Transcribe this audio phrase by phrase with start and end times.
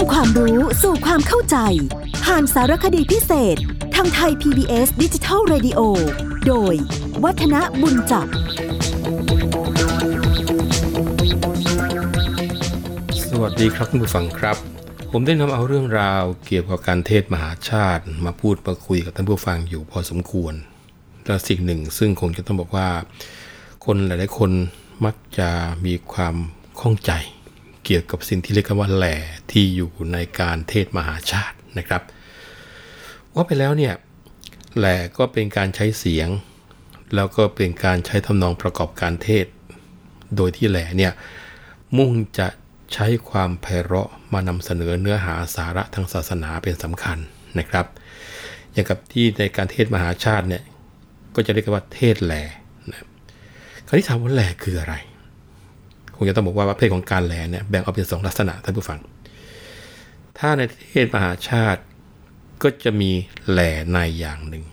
[0.00, 1.56] ำความรู้สู่ความเข้าใจ
[2.24, 3.56] ผ่านสารคดีพิเศษ
[3.94, 5.80] ทางไทย PBS ดิจิทัล Radio
[6.46, 6.74] โดย
[7.24, 8.26] วัฒนบุญจับ
[13.30, 14.56] สวัสดีครับคุณผู้ฟังครับ
[15.10, 20.54] ผมได้นำเอาเรื่องราวเกี่ยวกับการเทศมหาชาติ มาพูดมาคุยกับท่านผู้ฟังอยู่พอสมควร
[21.26, 22.88] และสิ่งหนึ่งซึ่งคงจะต้องบอกว่า
[23.84, 24.50] คนหลาย ๆ คน
[25.04, 25.48] มักจะ
[25.84, 26.34] มีความ
[26.80, 27.12] ข้องใจ
[27.90, 29.16] กี่ยวกับสิ่งที่เรียกว่าแหล่
[29.50, 32.02] ที่อยู่ในการเทศมหาชาตินะครับ
[33.34, 33.94] ว่าไปแล้วเนี่ย
[34.76, 36.28] แหล่ก็เป็นการใช้เสียง
[37.14, 39.46] แล้วก็เป็นการใช้ทำนองประกอบการเทศ
[40.36, 41.12] โดยที่แหล่เนี่ย
[41.96, 42.48] มุ่งจะ
[42.94, 47.18] ใช้ความไพเราะมานำเสนอเนื้อหาสาระทางศาสนาเป็นสำคัญ
[47.58, 47.86] นะครับ
[48.72, 50.62] อย่างกับที่ในการเทศมหาชาติเนี่ย
[51.34, 52.42] ก็จะเรียกว่าเทศแหล่
[52.90, 52.98] นะ
[53.86, 54.94] คราวนี้ถามว่าแหล่คืออะไร
[56.22, 58.98] คงจะต้องบอกว่าประเภทของการแหล่เนี่ยแบ่งออกเป็นสองลักษณะท่านผู้ฟัง
[60.38, 61.82] ถ้าในเทศมหาชาติ
[62.62, 63.10] ก็จะมี
[63.48, 64.64] แหล่ในอย่างหนึ่ง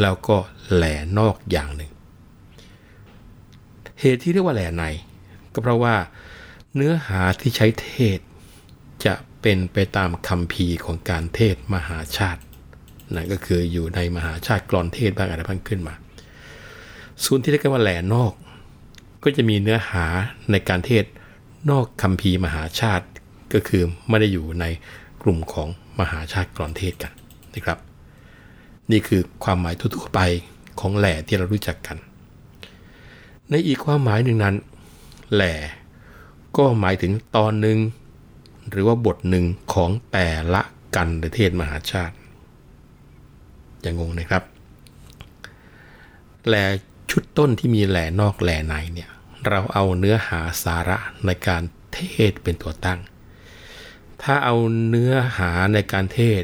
[0.00, 0.36] แล้วก็
[0.72, 1.90] แหล่นอกอย่างหนึ่ง
[4.00, 4.84] เหตุที่เรียกว่าแหล่ใน
[5.52, 5.94] ก็เพราะว่า
[6.74, 8.18] เนื้อหาที่ใช้เทศ
[9.04, 12.40] จะเป็นไปตามคำพีของการเทศมหาชาติ
[13.14, 15.94] นั่นก็คืออยู่ในมหาชาติกรอนเทศบ้างอะไรบ้างขึ้นมา
[17.24, 18.32] ส่วนที่เรียกว่าแหล่นอก
[19.22, 20.04] ก็จะมีเนื้อหา
[20.50, 21.04] ในการเทศ
[21.70, 23.06] นอกคำพีมหาชาติ
[23.52, 24.64] ก็คือไม่ได้อยู่ใน
[25.22, 25.68] กลุ่มของ
[26.00, 27.12] มหาชาติกรอนเทศกัน
[27.54, 27.78] นะครับ
[28.90, 30.20] นี่คือความหมายทั่วไป
[30.80, 31.96] ของแหล่ที่เรารู้จักกัน
[33.50, 34.54] ในอีกความหมายหนึ่งนั้น
[35.32, 35.54] แหล่
[36.56, 37.78] ก็หมายถึงตอนหนึ่ง
[38.70, 40.62] หรือว่าบทหนึ่งของแต่ละ
[40.96, 42.14] กันประเทศมหาชาติ
[43.80, 44.42] อย่างงงนะครับ
[46.46, 46.64] แหล่
[47.10, 49.10] ชุดต้นที่มีแหล่นอกแหล่ในเนี่ย
[49.48, 51.62] เราเอาเนื้อหาสาระในการ
[51.94, 53.00] เทศเป็นตัวตั้ง
[54.22, 54.56] ถ้าเอา
[54.88, 56.42] เนื้อหาในการเทศ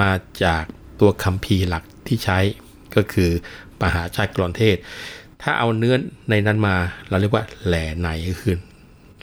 [0.00, 0.10] มา
[0.44, 0.64] จาก
[1.00, 2.38] ตัวคำพีหลักที่ใช้
[2.94, 3.30] ก็คือ
[3.82, 4.76] มหาชาติกรอนเทศ
[5.42, 5.94] ถ้าเอาเนื้อ
[6.30, 6.76] ในนั้นมา
[7.08, 8.56] เราเรียกว่าแหล่ในก็คือ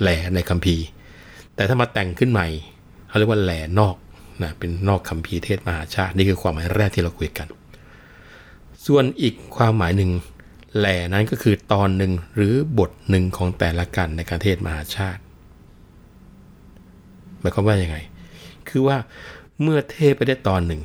[0.01, 0.77] แหล่ในคัมภี
[1.56, 2.47] แต่ถ้ามาแต่งขึ้นใหม่
[3.07, 3.95] เขาเรียกว่าแหล่นอก
[4.44, 7.47] นะเป็นนอกคัมภีเทศมหาชาตินี่คือความหมายแรกที่เราคุยกัน
[8.85, 10.09] ส่วนอีกความหมายหนึ่ง
[10.78, 15.22] แหล่นั้นก็คือตอนหนึ่งหรือบทหนึ่งของแต่ละกันในการเทศมหาชาติ
[17.40, 17.97] หมายความว่ายังไง
[18.69, 18.97] คือว่า
[19.62, 20.81] เมื่อเทศไปได้ตอนหนึ่ง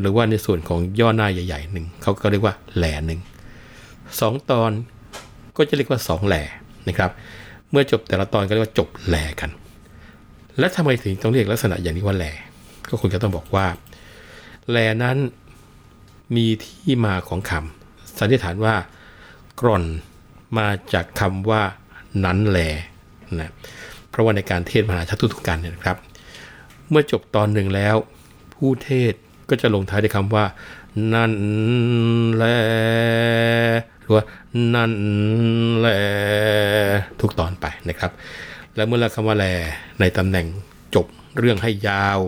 [0.00, 3.20] หรือว่าในส่วนของย่อหน้าใหญ่ๆหนึ่งเขาก็เรียกว่าแหล่หนึ่ง
[4.20, 4.70] สองตอน
[5.56, 6.42] ก็จะเรียกว่าสองแหล่
[6.88, 7.10] นะครับ
[7.70, 9.50] เมื่อจบแต่ละตอนก็เรียกว่าจบแหล่กัน
[10.58, 12.32] และทำไมถึงต้องเรียกลักษณะอย่างนี้ว่าแหล่
[12.88, 13.66] ก็คงจะต้องบอกว่า
[14.68, 15.16] แหล่นั้น
[16.36, 17.83] มีที่มาของคำ
[18.18, 18.74] สันนิษฐานว่า
[19.60, 19.84] กร่อน
[20.58, 21.62] มาจากคำว่า
[22.24, 22.60] นั้นแหล
[23.40, 23.50] นะ
[24.10, 25.96] เพราะว่าในการเทศมหาชาตุทุกการเนี่ยนะครับ
[26.90, 27.96] เมื่อจบตอนหนึ่งแล้ว
[28.54, 29.14] ผู้เทศ
[29.48, 30.44] ก็จะลงท้ายด้วยคำว่า
[31.14, 31.32] นั่น
[32.34, 32.58] แหละ
[34.00, 34.24] หรือว่า
[34.74, 34.92] นั่น
[35.78, 35.98] แหละ
[37.20, 38.10] ทุกตอนไปนะครับ
[38.74, 39.46] แล้วเมื่อเราคำว่าแล
[40.00, 40.46] ในตำแหน่ง
[40.94, 41.06] จบ
[41.38, 42.18] เรื่องให้ยาว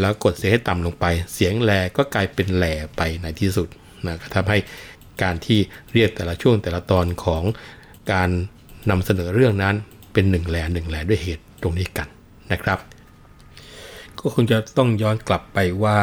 [0.00, 1.04] แล้วกดเสียงให้ต่ำลงไป
[1.34, 3.68] เสียงแลก็กลายเป็นแหลไปในที่สุด
[4.06, 4.58] นะทำให้
[5.22, 5.58] การที่
[5.92, 7.42] เรียกแต่ละช่วงแต่ละตอนของ
[8.12, 8.28] การ
[8.90, 9.74] นำเสนอเรื่องนั้น
[10.12, 12.08] เป็นหนึ่งแหล่หนึ่งแหล่ด้วยเหตุตรงนี้กัน
[12.52, 12.78] นะครับ
[14.18, 15.98] ก็คงจะต้องย้อนกลับไปว่า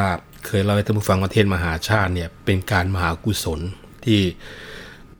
[0.45, 3.59] เคยเล่าให้ท่านผู้ฟังประเทศมหาชาติเนี่ยเป็นการมหากุศล
[4.05, 4.19] ที่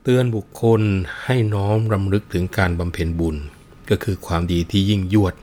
[0.02, 0.80] เตือนบุคคล
[1.24, 3.36] ให้น้อมรำลึกถึงการบำเพ็ญบุญ
[3.90, 5.34] ก็คือความดีที่ยิ่งยวด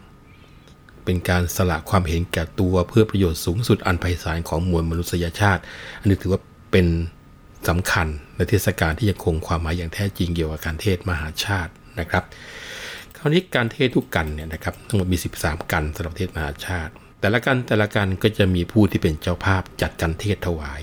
[1.06, 5.62] เป็นการสละความเห็นแก่ตัวเพื่อประโยชน์สูงสุดอันไพศาลของมวลมนุษยชาติ
[6.00, 6.42] อันนี้ถือว่า
[6.72, 6.86] เป็น
[7.70, 12.24] สำคัญในเทศกาลที่ยังคงความหมายอย่างแท้จริงเกี่ยวกับการเทศมหาชาตินะครับ
[13.18, 20.82] คราวนี้การเทศทุกกันเนี่ยนะครับทั้งหมดมี 13 กันสำหรับเทศมหาชาติ แต่ละกันแต่ละกันก็จะมีผู้ที่เป็นเจ้าภาพจัดการเทศถวาย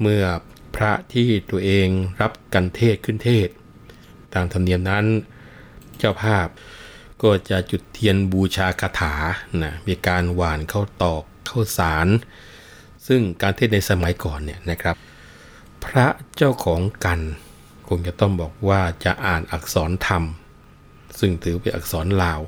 [0.00, 0.24] เมื่อ
[0.76, 1.88] พระที่ตัวเอง
[2.20, 3.48] รับกันเทศขึ้นเทศ
[4.34, 5.06] ตามธรรมเนียมนั้น
[5.98, 6.46] เจ้าภาพ
[7.22, 9.14] ก็จะจุดเทียนบูชาคาถา
[9.62, 12.08] นะมีการหวานเข้าตอกเข้าสาร
[13.06, 14.96] ซึ่งการเทศในสมัยก่อนเนี่ยนะครับ
[15.86, 16.06] พระ
[16.36, 17.20] เจ้าของกัน
[17.88, 20.22] คงจะต้องบอกว่าจะอ่านอักษรธรรม
[21.18, 22.40] ซึ่งถือเป็นอักษรลาว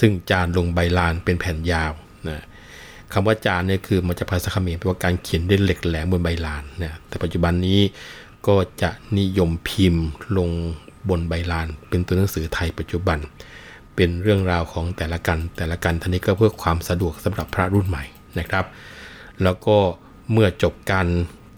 [0.00, 1.92] ซึ่งจานลงใบลานเป็นแผ่นยาว
[2.28, 2.44] นะ
[3.12, 7.80] คำว่าจานเนี่ยคือมันจะภาษาเขมรแปลว่าการเขียนด้วยเหล็กแหลมบนใบลานนะแต่ปัจจุบันนี้
[8.46, 10.50] ก็จะนิยมพิมพ์ลง
[11.08, 13.18] บนใบลาน เป็นตัวหนังสือไทยปัจจุบัน
[13.94, 18.04] เป็นเรื่องราวของแต่ละกันแต่ละกันท่านี้ก็เพื่อความสะดวกสำหรับพระรุ่นใหม่
[18.38, 18.64] นะครับ
[19.42, 19.76] แล้วก็
[20.32, 21.06] เมื่อจบกัน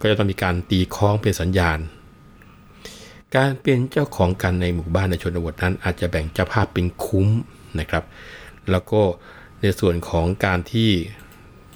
[0.01, 1.79] ก็จะต้องมีการตีคล้องเป็นสัญญาณ
[3.37, 7.29] การเป็นเจ้าของกันในหมู่บ้านในชนบทนั้น อาจจะแบ่งเจ้าภาพเป็นคุ้ม
[7.81, 8.05] นะครับ
[8.71, 9.01] แล้วก็
[9.61, 10.91] ในส่วนของการที่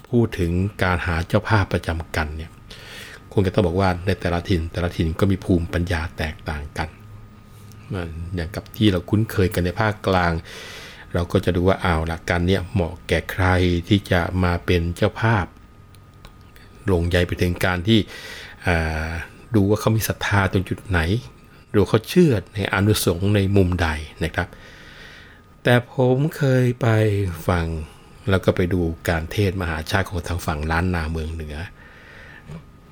[0.09, 0.51] พูดถึง
[0.83, 2.51] การหาเจ้าภาพประจำกันเนี่ย
[3.33, 6.89] คงจะต้องบอกว่าในแต่ละถิ่นแต่ละถิ่นก็มีภูมิปัญญาแตกต่างกัน
[8.35, 10.33] อย่างกับที่เราคุ้นเคยกันในภาคกลาง
[11.13, 13.45] เราก็จะดูว่าเอาหลักการเนี้ยเหมาะแก่ใคร
[13.87, 15.45] ที่จะมาเป็นเจ้าภาพ
[16.91, 17.99] ลงใหญ่ไปถึงการที่
[19.55, 20.99] ดูว่าเขามีศรัทธาตรงจุดไหน
[21.73, 23.87] ดูเขาเชื่อในอนุสงในมุมใด
[24.23, 24.47] นะครับ
[25.63, 26.87] แต่ผมเคยไป
[27.47, 27.65] ฟัง
[28.29, 31.57] แล้วก็ไปดูการเทศมหาชาติของทางฝั่งล้านนาเมืองเหนือ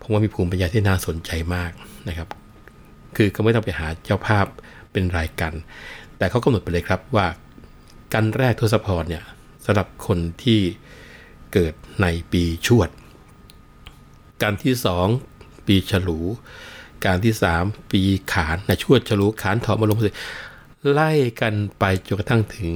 [0.02, 1.72] ผมว่ามีภูมิปัญญาที่น่าสนใจมาก
[2.08, 2.28] นะครับ
[3.16, 4.46] คือเขาไม่ต้องไปหาเจ้าภาพ
[4.92, 5.54] เป็นรายกัน
[6.18, 7.28] แต่เขากำหนดไปเลยครับว่า
[8.14, 9.24] กันแรกทศพรเนี่ย
[9.66, 10.60] สำหรับคนที่
[11.54, 12.90] เกิดในปีชวด
[14.44, 15.08] การที่สอง
[15.68, 16.20] ปีฉลู
[17.06, 18.02] การที่สามปี
[18.34, 20.12] ขานนะชวดฉลูขานถอมาลงสิ
[20.92, 21.12] ไล่
[21.42, 22.70] กันไปจนกระทั่งถึง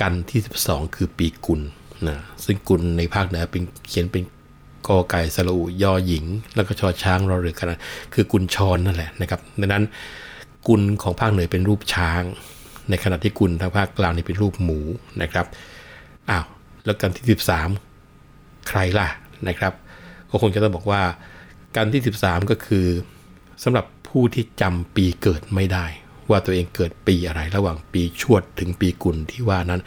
[0.00, 1.60] กันที่12 คือปีกุล
[2.06, 4.22] นะซึ่งกุลในภาคเหนือเป็นเขียนเป็น
[4.86, 6.24] กอไก่สระอุยอหญิง
[6.54, 7.72] แล้วก็ชอช้างรอเรือกัน
[8.14, 9.84] คือกุลชอนนั่นแหละนะครับดังนั้น
[10.68, 12.22] กุลของภาคเหนือเป็นรูปช้าง
[12.90, 14.80] ในขณะที่กุลทางภาคกลางนี่เป็นรูปหมู
[15.22, 15.46] นะครับ
[16.30, 16.44] อ้าว
[16.84, 17.26] แล้วกันที่
[17.96, 19.08] 13 ใครล่ะ
[19.48, 19.72] นะครับ
[20.30, 21.02] ก็คงจะต้องบอกว่า
[21.76, 22.86] กันที่ 13 ก็คือ
[23.62, 25.86] สำหรับผู้ที่จำปีเกิดไม่ได้
[26.30, 29.80] ว่าตัวเองเกิดปีอะไรระหว่างปีชวดถึงปีกุลที่ว่านั้น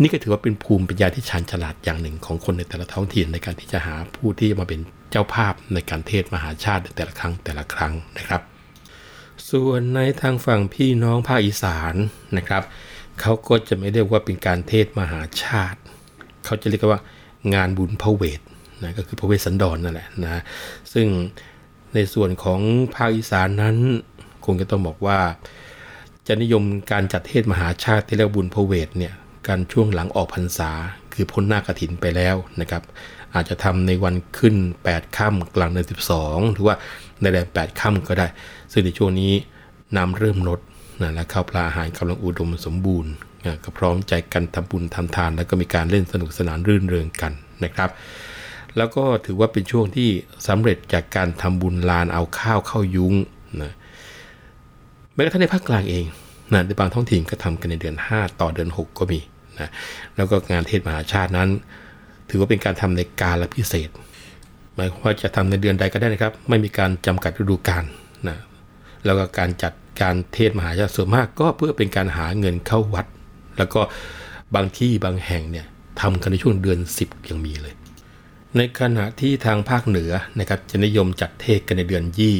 [0.00, 8.40] นี่ก็ถือว่าเป็นภูมิปัญญาที่ชาญฉลาดอย่างหนึ่งของคนในแต่ละท้องถิ่นในการที่จะหาผู้ที่มาเป็นเจ้าภาพในการเทศมหาชาติแต่ละครั้งแต่ละครั้งนะครับ
[9.50, 11.94] ส่วนในทางฝั่งพี่น้องภาคอีสาน
[12.36, 12.62] นะครับ
[13.20, 15.80] เขาก็จะไม่เรียกว่าเป็นการเทศมหาชาติ
[16.44, 17.02] เขาจะเรียกว่า
[17.54, 18.40] งานบุญพระเวท
[18.82, 20.42] นะก็คือพระเวสสันดรนนั่นแหละนะ
[20.92, 21.06] ซึ่ง
[21.94, 22.60] ในส่วนของ
[22.94, 23.76] ภาคอีสานนั้น
[24.44, 25.18] คงจะต้องบอกว่า
[26.26, 26.62] จะนิยม
[26.92, 29.14] การจัดเทศมหาชาติที่เรียกบุญพระเวทเนี่ย
[29.46, 30.70] กันช่วงหลังออกพรรษา
[31.14, 32.82] คือพ้นหน้ากระถินไปแล้วนะครับ
[33.34, 34.56] อาจจะทำในวันขึ้น
[34.90, 35.86] 8 ค่ำกลางเดือน
[36.16, 36.76] 12 หรือว่า
[37.20, 38.26] ในแรม8ค่ำก็ได้
[38.72, 39.32] ซึ่งในช่วงนี้
[39.96, 40.60] น้ำเริ่มลด
[41.02, 43.12] นะและข้าวปลาอาหารกำลังอุดมสมบูรณ์
[43.64, 47.32] ก็พร้อมใจกันทำบุญทำทาน แล้วก็มีการเล่นสนุกสนานรื่นเริงกัน
[47.64, 47.90] นะครับ
[48.76, 50.08] แล้วก็ถือว่าเป็นช่วงที่
[50.48, 53.14] สำเร็จจากการทำบุญลานเอาข้าวเข้ายุ้ง
[53.62, 53.72] นะ
[55.14, 56.04] แม้กระทั่งในภาคกลางเอง
[56.52, 59.20] นะในบางท้องถิ่นก็ทำกันในเดือน 5 ต่อเดือน 6 ก็มี
[59.60, 59.68] นะ
[60.16, 61.48] แล้วก็งานเทศมหาชาตินั้น
[62.28, 63.88] ถือว่าเป็นการทำในกาลพิเศษ
[64.74, 67.84] หมายความว่าจะทำในเดือนใดก็ได้นะครับ ไม่มีการจำกัดฤดูกาล
[68.28, 68.38] นะ
[69.04, 73.06] แล้วก็การจัดการเทศมหาชาติส่วนมากก็เพื่อเป็นการหาเงินเข้าวัด
[73.58, 73.80] แล้วก็
[74.54, 75.66] บางที่บางแห่งเนี่ย
[76.00, 77.74] ทำกันในช่วงเดือน 10 ยังมีเลย
[78.56, 82.38] ในขณะที่ทางภาคเหนือนะครับจะนิยมจัดเทศกันในเดือนยี่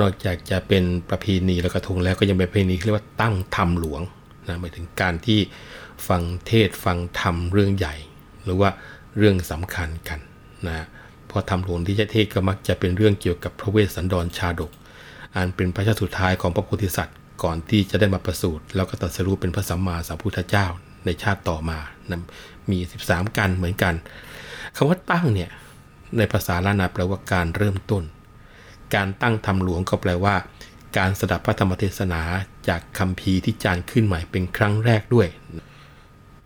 [0.00, 4.02] นอกจากจะเป็นประเพณีและกระทงแล้วก็ยังเป็นประเพณีเรียกว่าตั้งธรรมหลวง
[4.48, 5.40] นะหมายถึงการที่
[6.08, 7.94] ฟังเทศฟังธรรมเรื่องใหญ่
[8.44, 8.70] หรือว่า
[9.18, 10.18] เรื่องสำคัญกัน
[10.66, 10.86] นะ
[11.30, 14.70] พอธรรมหลวงที่จะเทศก็มักจะเป็นเรื่องเกี่ยวกับพระเวสสันดรชาดก
[15.34, 20.66] อันเป็นพระชาติสุดท้ายของพระโพธิสัตว์ ก่อนที่จะได้มาประสูติแล้วก็ตรัสรู้เป็นพระสัมมาสัมพุทธเจ้า
[21.04, 21.78] ในชาติต่อมา
[22.10, 22.20] นะ
[22.70, 23.94] มี 13 กันเหมือนกัน
[24.76, 25.50] คำว่าตั้งเนี่ย
[26.18, 28.04] ในภาษาล้านนาแปลว่าการเริ่มต้น
[28.94, 30.34] การตั้งธรรมหลวงก็แปลว่า
[30.98, 32.20] การสดับพระธรรมเทศนา
[32.68, 35.28] จากคำพีที่จานขึ้นใหม่เป็นครั้งแรกด้วย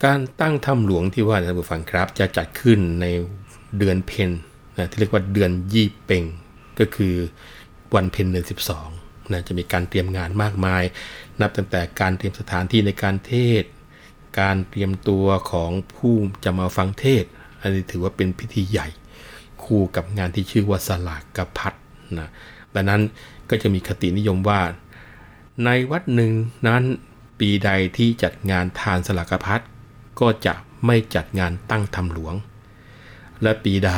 [0.04, 3.06] การตั้งธรรมหลวงที่ว่าท่านผู้ฟังครับ จะจัดขึ้นใน
[3.78, 4.30] เดือนเพน
[4.76, 6.24] นะที่เรียกว่าเดือนยี่เป่ง
[6.78, 7.14] ก็คือ
[7.94, 8.46] วันเพนเดือน
[8.88, 10.82] 12นะจะมีการเตรียมงานมากมาย
[11.40, 13.64] นับตั้งแต่การเตรียมสถานที่ในการเทศ
[14.40, 17.24] การเตรียมตัวของผู้จะมาฟังเทศ
[17.66, 18.88] อันนี้ถือว่าเป็นพิธีใหญ่
[19.64, 21.74] คู่กับงานที่ชื่อว่าสลากกระพัด
[22.18, 22.28] นะ
[22.74, 23.02] ดังนั้น
[23.50, 24.60] ก็จะมีคตินิยมว่า
[25.64, 26.32] ในวัดหนึ่ง
[26.68, 26.82] นั้น
[27.40, 29.62] ปีใดที่จัดงานทานสลากพัด
[30.20, 30.54] ก็จะ
[30.86, 32.34] ไม่จัดงานตั้งธรรมหลวง
[33.42, 33.92] และปีใด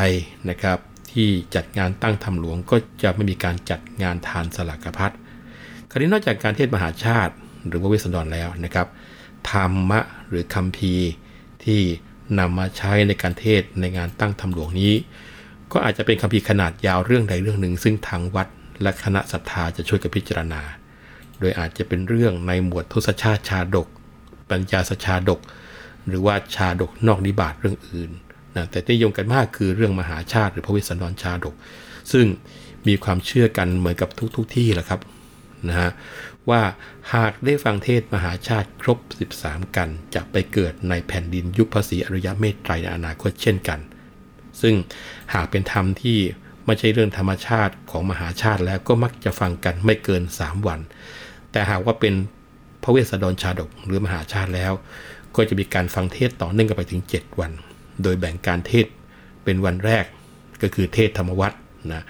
[0.49, 0.79] นะครับ
[1.13, 5.13] ที่จัดงานตั้งธรรมหลวงก็จะไม่มีการจัดงานทานสลากพัด
[5.91, 7.35] คราวนี้นอกจากการเทศมหาชาติ
[7.69, 8.87] หรือว่าวิสันดรแล้วนะครับ
[9.51, 10.95] ธรรมะหรือคำพี
[11.65, 11.81] ที่
[12.39, 14.95] นำมาใช้ในการเทศในงานตั้งธรรมหลวงนี้
[15.73, 18.49] ก็อาจจะเป็นคำพีขนาดยาวเรื่องใดเรื่องหนึ่ง ซึ่งทางวัด
[18.83, 20.63] และคณะศรัทธาจะช่วยกันพิจารณา
[21.41, 23.89] โดยอาจจะเป็นเรื่องในหมวดทศชาติชาดก
[24.51, 25.41] ปัญญาสชาดก
[26.09, 28.11] หรือว่าชาดกนอกนิบาตเรื่องอื่น
[28.57, 31.55] นะแต่ที่ยงกันมากคือเรื่องมหาชาติหรือพระวิสันดรชาดก
[32.13, 32.27] ซึ่ง
[32.89, 35.01] มีความเชื่อกันเหมือนกับทุกๆทที่แหละครับ
[35.69, 35.91] นะฮะ
[36.51, 36.63] ว่า
[37.15, 38.99] หากได้ฟังเทศมหาชาติครบ
[39.35, 43.81] 13 กัน จะไปเกิดในแผ่นดินยุคภาษีอริยเมตไตรในอนาคตเช่นกัน
[44.61, 44.75] ซึ่ง
[45.35, 46.19] หากเป็นธรรมที่
[46.67, 50.81] ไม่ใช่เรื่องธรรมชาติของมหาชาติแล้วก็มักจะฟังกันไม่เกิน 3 วัน
[51.51, 52.15] แต่หากว่าเป็น
[52.83, 54.73] พระเวสสันดรชาดกหรือมหาชาติแล้ว
[55.37, 57.53] ก็จะมีการฟังเทศต่อเนื่องกันไปถึง 7 วัน
[58.03, 58.87] โดยแบ่งการเทศ
[59.45, 60.05] เป็นวันแรก
[60.63, 61.57] ก็คือเทศธรรมวัตร
[61.93, 62.03] นะ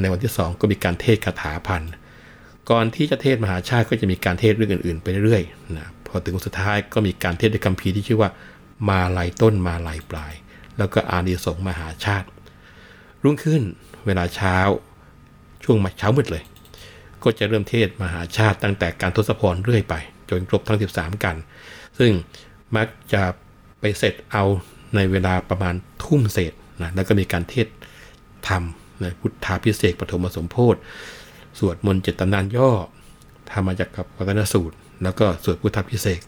[0.00, 2.03] ในวันที่ 2 ก็มีการเทศคาถาพันธ์ก่อน
[2.96, 8.30] ที่จะเทศมหาชาติก็จะมีการเทศเรื่องอื่นๆไปเรื่อยๆนะพอถึงสุดท้ายก็มีการเทศในคัมภีที่ชื่อว่า
[8.88, 10.32] มาลายต้นมาลายปลาย
[10.78, 12.28] แล้วก็อานิสงส์มหาชาติ
[13.22, 13.62] รุ่งขึ้น
[14.06, 14.56] เวลาเช้า
[15.64, 16.44] ช่วงเช้ามืดเลย
[17.22, 19.94] ก็จะเริ่มเทศมหาชาติตั้งแต่การทศพรเรื่อยไป
[20.30, 21.36] จนครบทั้ง 13 กัน
[21.98, 22.12] ซึ่ง
[22.76, 23.22] มักจะ
[23.80, 24.44] ไปเสร็จเอา
[24.96, 26.52] ในเวลาประมาณทุ่มเศษ
[26.82, 27.66] นะแล้วก็มีการเทศ
[28.48, 28.62] ธรรม
[29.02, 30.80] นะพุทธาพิเศษปฐมสมโพธิ
[31.58, 32.70] สวดมนต์เจตนานย่อ
[33.50, 36.20] ทำมาจากกับวัฒนสูตร แล้วก็สวดพุทธพิเศษ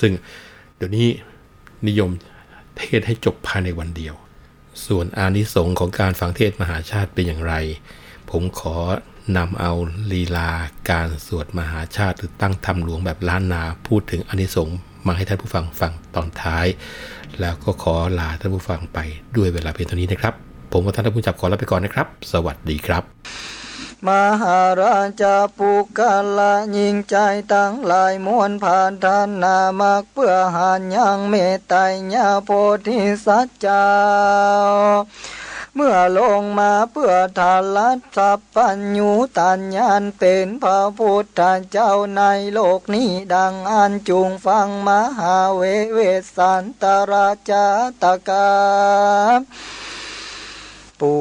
[0.00, 0.12] ซึ่ง
[0.76, 1.06] เดี๋ยวนี้
[1.88, 2.10] นิยม
[2.76, 4.14] เทศให้จบภายในวันเดียว
[4.86, 7.54] ส่วนอานิสงส์ของการฟังเทศมหาชาติเป็นอย่างไร
[8.30, 8.76] ผมขอ
[9.36, 9.72] นำเอา
[10.12, 10.50] ลีลา
[10.90, 16.66] การสวดมหาชาติหรือตั้งธรรมหลวงแบบล้านนาพูดถึงอานิสงส์มาให้ท่านผู้ฟังฟังตอนท้าย
[17.40, 18.98] แล้วก็ขอลาท่านผู้ฟังไป
[19.36, 20.34] ด้วยเวลาเพียงเท่านี้นะครับ
[20.72, 23.57] ผมกับท่านผู้จับขอลาไปก่อนนะครับ สวัสดีครับ
[24.06, 24.08] ม
[24.42, 27.16] หาราชาปุกาละยิงใจ
[27.52, 31.78] ตั้งหลายมวลผ่านทานนามักเพื่อหานยังเมตไตร
[32.14, 32.50] ญาโพ
[32.86, 33.84] ธิสัจจา
[35.74, 41.40] เมื่อลงมาเพื่อทาลัดสัพพัญญูตัญญาณเป็นพระพุทธ
[41.70, 44.88] เจ้าในโลกนี้ดังอันจุงฟังม
[45.18, 45.62] หาเว
[45.94, 45.98] เว
[46.36, 47.66] สันตราชา
[48.02, 48.48] ตกา
[51.00, 51.14] ปู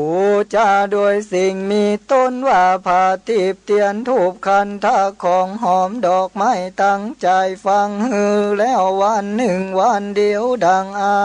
[0.55, 6.53] จาโดยสิ่งมีต้นว่าผาติบเตียนถูกคันทาของหอมดอกไม้
[6.83, 7.27] ตั้งใจ
[7.65, 11.17] ฟังฮือแล้ววันหนึ่งวันเดียวดังอา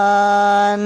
[0.78, 0.80] น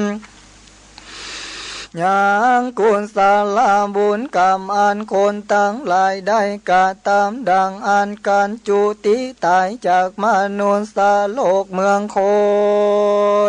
[2.03, 2.27] ยั
[2.61, 10.27] งกุลสาลาบุญกรรมอันคนตั้งหลายได้กาตามดังอันการจุติตายจากม
[10.59, 12.19] นุษย์สาโลกเมืองค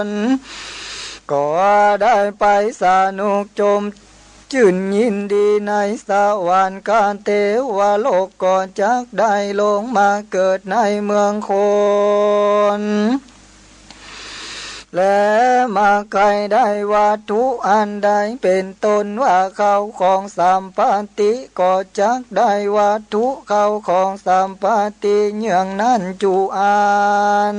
[0.05, 0.07] น
[1.31, 1.47] ก็
[2.03, 2.45] ได้ไป
[2.81, 2.83] ส
[3.19, 3.81] นุกจม
[4.53, 5.73] จื่นยินดีใน
[6.07, 6.09] ส
[6.47, 7.29] วรรค์การเท
[7.77, 10.75] วโลกก่อนจักได้ลงมาเกิดใน
[11.05, 11.51] เมืองค
[12.79, 12.81] น
[14.95, 15.21] และ
[15.75, 16.23] มาใคร
[16.53, 18.09] ได้วัตถุอันใด
[18.41, 26.77] เป็นตนว่าเขาของสามปันติก็จักได้วัตถุเขาของสามปันติเยื่องนั้นจูอา
[27.55, 27.57] น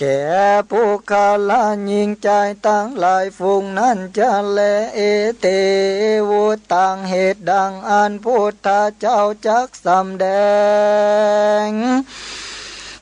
[0.00, 0.22] แก่
[0.70, 2.30] ผู้คาลายิงใจ
[2.66, 4.58] ตั้งหลายฟุงนั้นจะแล
[4.94, 5.00] เอ
[5.40, 5.46] เต
[6.28, 10.26] วุตังเหตุดังอันพุทธเจ้าจักสำแด
[11.66, 11.68] ง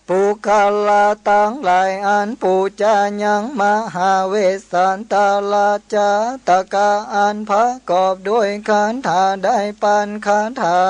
[0.09, 3.63] ปุคาลาตั้งหลายอันปูจายังม
[3.95, 4.35] หาเว
[4.71, 6.11] สันตาลาจา
[6.49, 10.83] ตกาอันพระกอบด้วยขันธาได้ปันคาถา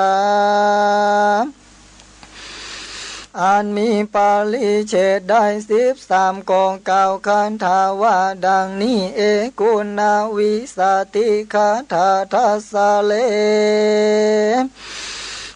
[3.41, 9.21] อันมีปาลิเชตได้สิบสามกองเก่าคันทาว่าดังนี้เอ
[9.59, 13.11] กุณาวิสาติคาถาทัสสะเล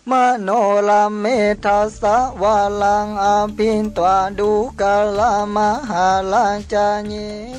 [0.10, 0.50] มโน
[0.88, 1.26] ลาเม
[1.66, 2.04] ทัส
[2.42, 5.58] วาลังอาพินตวาดูกาลาม
[5.90, 7.14] หาลังจาเย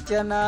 [0.09, 0.47] จนา